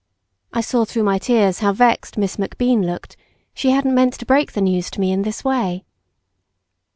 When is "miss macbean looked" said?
2.17-3.15